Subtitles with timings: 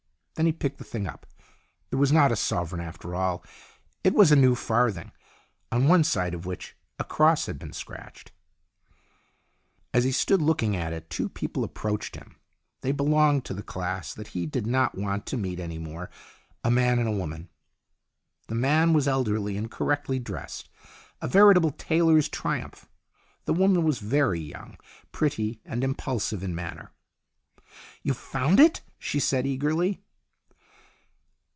[0.35, 1.27] Then he picked the thing up.
[1.91, 3.43] It was not a sovereign, after all.
[4.03, 5.11] It was a new farthing,
[5.71, 8.31] on one side of which a cross had been scratched.
[9.93, 12.37] As he stood looking at it two people approached him.
[12.79, 16.09] They belonged to the class that he did not want to meet any more
[16.63, 17.49] a man and a woman.
[18.47, 20.69] The man was elderly and correctly dressed,
[21.21, 22.89] a veritable tailor's triumph.
[23.45, 24.79] The woman was very young,
[25.11, 26.91] pretty, and impulsive in manner."
[28.01, 30.01] You've found it?" she said eagerly.